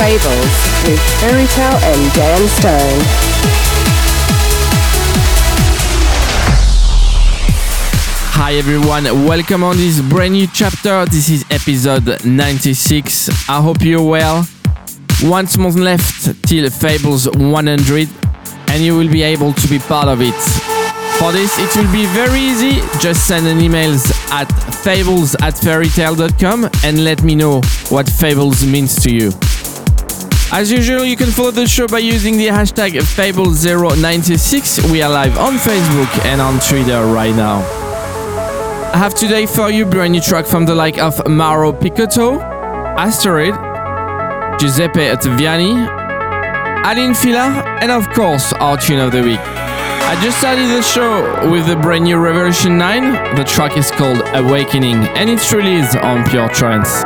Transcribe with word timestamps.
Fables 0.00 0.88
with 0.88 0.98
Ferry 1.20 1.44
Tayle 1.48 1.76
and 1.76 2.12
Dan 2.14 2.48
Stone. 2.48 3.00
Hi 8.32 8.54
everyone, 8.54 9.04
welcome 9.26 9.62
on 9.62 9.76
this 9.76 10.00
brand 10.00 10.32
new 10.32 10.46
chapter. 10.54 11.04
This 11.04 11.28
is 11.28 11.44
episode 11.50 12.24
96. 12.24 13.28
I 13.50 13.60
hope 13.60 13.82
you're 13.82 14.02
well. 14.02 14.44
One 15.20 15.46
month 15.58 15.76
left 15.76 16.48
till 16.48 16.70
Fables 16.70 17.28
100, 17.28 18.08
and 18.68 18.82
you 18.82 18.96
will 18.96 19.10
be 19.12 19.22
able 19.22 19.52
to 19.52 19.68
be 19.68 19.78
part 19.80 20.08
of 20.08 20.22
it. 20.22 20.34
For 21.18 21.30
this, 21.30 21.52
it 21.58 21.76
will 21.76 21.92
be 21.92 22.06
very 22.06 22.40
easy. 22.40 22.80
Just 23.00 23.26
send 23.26 23.46
an 23.46 23.58
emails 23.58 24.10
at 24.30 24.46
fables 24.82 25.34
at 25.42 25.58
fairytale.com 25.58 26.70
and 26.84 27.04
let 27.04 27.22
me 27.22 27.34
know 27.34 27.60
what 27.90 28.08
Fables 28.08 28.64
means 28.64 28.96
to 29.02 29.14
you. 29.14 29.30
As 30.52 30.72
usual, 30.72 31.04
you 31.04 31.16
can 31.16 31.30
follow 31.30 31.52
the 31.52 31.64
show 31.64 31.86
by 31.86 32.00
using 32.00 32.36
the 32.36 32.48
hashtag 32.48 32.90
Fable096. 32.90 34.90
We 34.90 35.00
are 35.00 35.08
live 35.08 35.38
on 35.38 35.54
Facebook 35.54 36.24
and 36.24 36.40
on 36.40 36.58
Twitter 36.58 37.06
right 37.06 37.34
now. 37.36 37.58
I 38.92 38.96
have 38.96 39.14
today 39.14 39.46
for 39.46 39.70
you 39.70 39.86
brand 39.86 40.12
new 40.12 40.20
track 40.20 40.46
from 40.46 40.66
the 40.66 40.74
like 40.74 40.98
of 40.98 41.24
Mauro 41.28 41.72
Picotto, 41.72 42.40
Asteroid, 42.98 43.54
Giuseppe 44.58 45.06
Ottaviani, 45.06 45.86
Aline 46.84 47.14
Fila, 47.14 47.78
and 47.80 47.92
of 47.92 48.10
course 48.10 48.52
our 48.54 48.76
tune 48.76 48.98
of 48.98 49.12
the 49.12 49.22
week. 49.22 49.38
I 49.38 50.18
just 50.20 50.38
started 50.38 50.66
the 50.66 50.82
show 50.82 51.48
with 51.48 51.68
the 51.68 51.76
brand 51.76 52.02
new 52.02 52.18
Revolution 52.18 52.76
9. 52.76 53.36
The 53.36 53.44
track 53.44 53.76
is 53.76 53.92
called 53.92 54.20
Awakening 54.34 55.06
and 55.16 55.30
it's 55.30 55.52
released 55.52 55.96
on 55.96 56.28
Pure 56.28 56.48
Trance. 56.48 57.02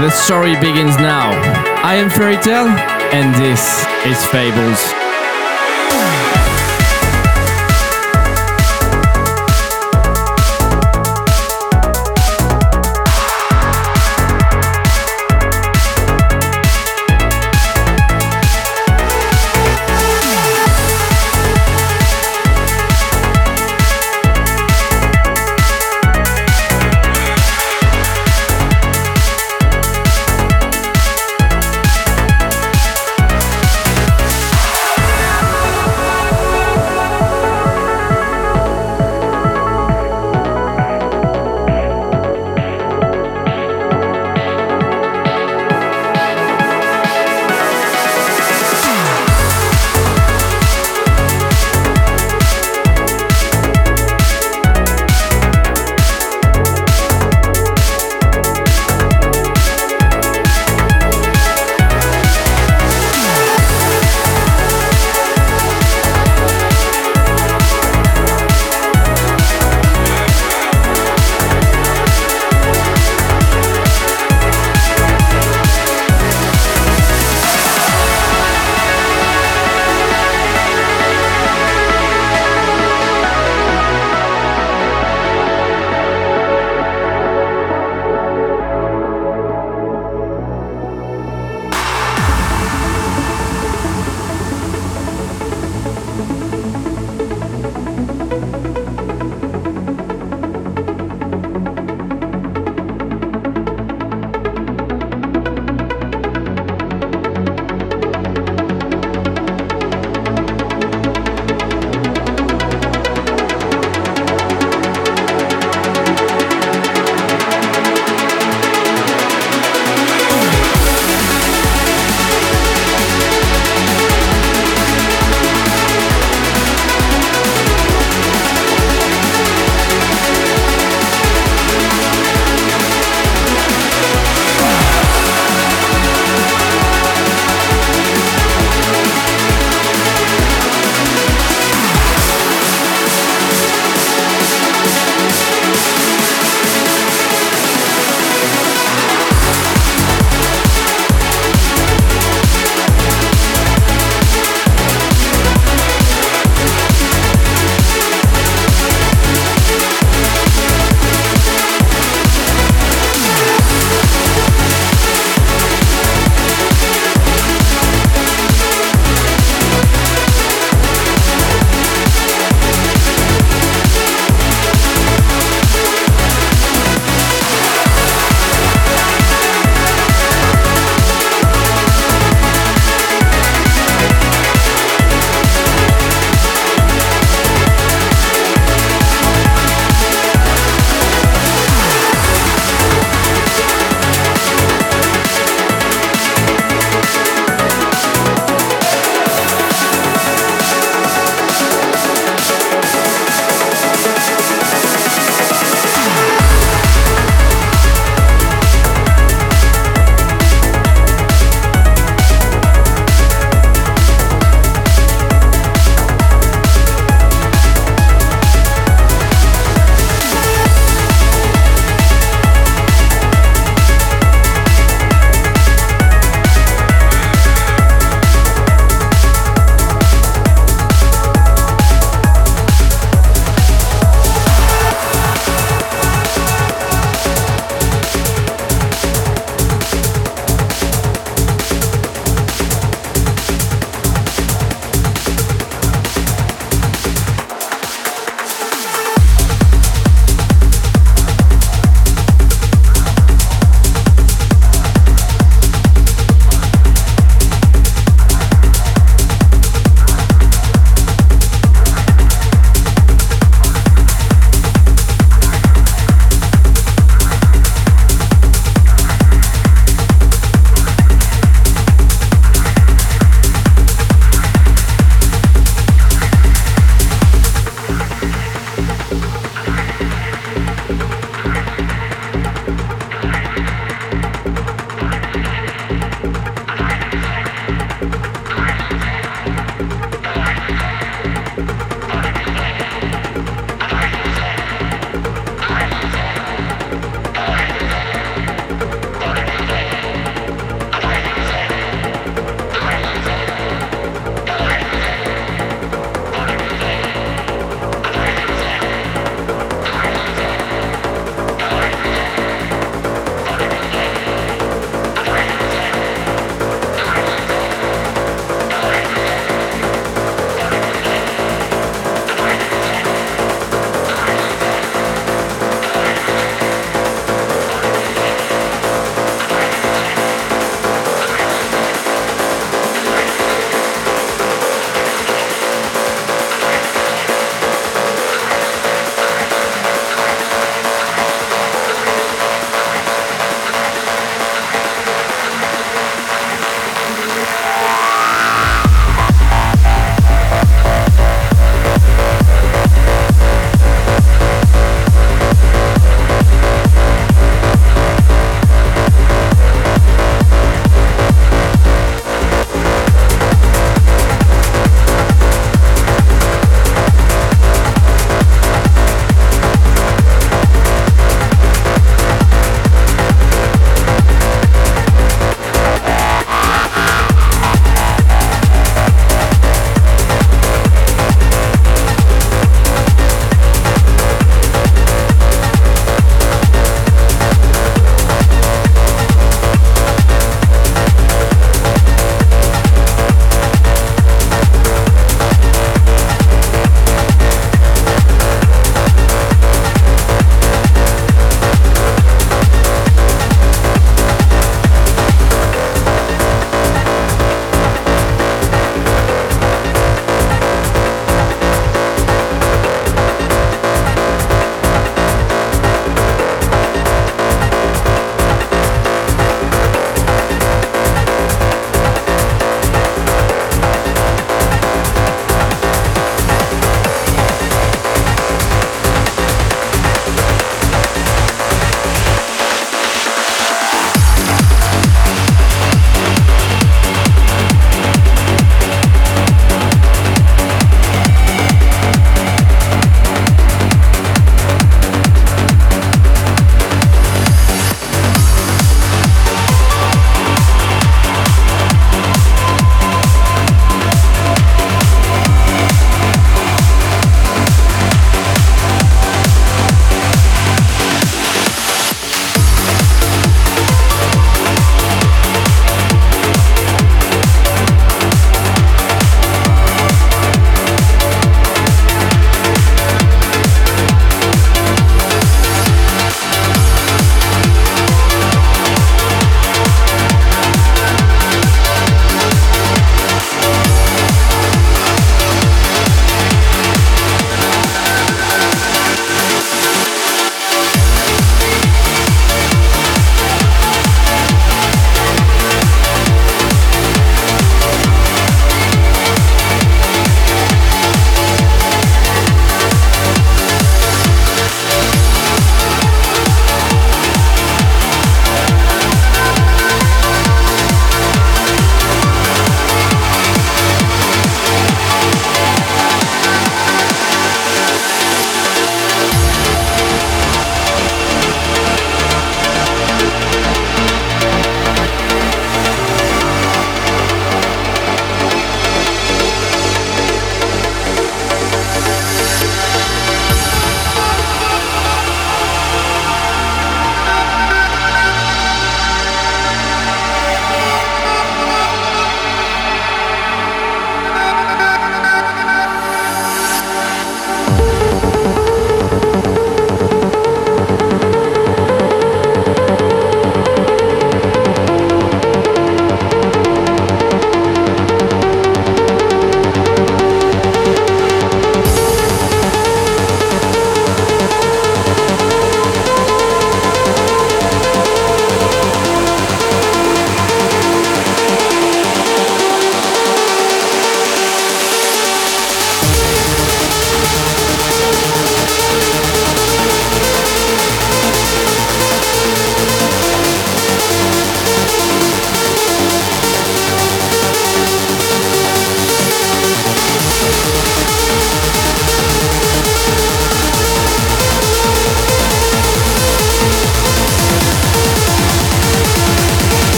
The 0.00 0.10
story 0.10 0.54
begins 0.54 0.96
now. 0.96 1.77
I 1.88 1.94
am 1.94 2.10
Ferry 2.10 2.36
Tayle 2.36 2.68
and 3.16 3.34
this 3.36 3.86
is 4.04 4.22
Fables. 4.26 5.07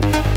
Bye. 0.00 0.35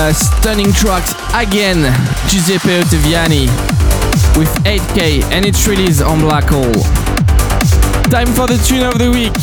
A 0.00 0.14
stunning 0.14 0.72
track 0.72 1.04
again, 1.34 1.82
Giuseppe 2.26 2.80
Ottaviani 2.80 3.46
with 4.38 4.48
8K 4.64 5.22
and 5.24 5.44
it's 5.44 5.68
released 5.68 6.00
on 6.00 6.20
Black 6.20 6.44
Hole. 6.44 6.72
Time 8.08 8.28
for 8.28 8.46
the 8.46 8.58
tune 8.66 8.82
of 8.82 8.98
the 8.98 9.10
week. 9.10 9.34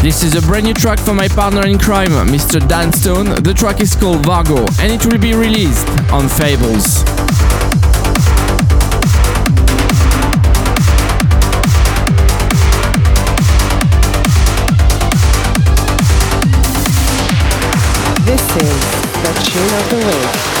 This 0.00 0.24
is 0.24 0.34
a 0.34 0.42
brand 0.44 0.64
new 0.64 0.74
track 0.74 0.98
from 0.98 1.14
my 1.16 1.28
partner 1.28 1.64
in 1.64 1.78
crime, 1.78 2.10
Mr. 2.26 2.58
Dan 2.68 2.92
Stone. 2.92 3.40
The 3.44 3.54
track 3.54 3.80
is 3.80 3.94
called 3.94 4.24
Vargo 4.24 4.66
and 4.80 4.92
it 4.92 5.06
will 5.06 5.18
be 5.18 5.32
released 5.32 5.86
on 6.10 6.28
Fables. 6.28 7.04
This 18.26 18.56
is 18.56 18.99
the 19.52 19.58
tune 19.58 19.74
of 19.74 19.90
the 19.90 20.59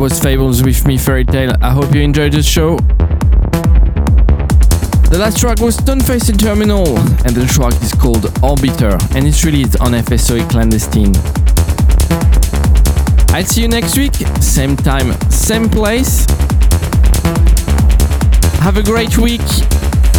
was 0.00 0.18
Fables 0.18 0.62
with 0.62 0.86
me, 0.86 0.96
Ferry 0.96 1.26
Tayle. 1.26 1.52
I 1.60 1.70
hope 1.72 1.94
you 1.94 2.00
enjoyed 2.00 2.32
the 2.32 2.42
show. 2.42 2.76
The 5.10 5.18
last 5.18 5.38
track 5.38 5.60
was 5.60 5.76
Stoneface 5.76 6.38
Terminal, 6.38 6.96
and 7.26 7.36
the 7.36 7.44
track 7.52 7.74
is 7.82 7.92
called 7.92 8.22
Orbiter, 8.40 8.96
and 9.14 9.26
it's 9.26 9.44
released 9.44 9.78
on 9.80 9.92
FSOE 9.92 10.48
Clandestine. 10.48 11.14
I'll 13.34 13.44
see 13.44 13.60
you 13.60 13.68
next 13.68 13.98
week, 13.98 14.14
same 14.40 14.74
time, 14.74 15.12
same 15.30 15.68
place. 15.68 16.24
Have 18.60 18.78
a 18.78 18.82
great 18.82 19.18
week. 19.18 19.44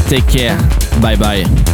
Take 0.09 0.27
care. 0.27 0.57
Bye 1.01 1.15
bye. 1.15 1.70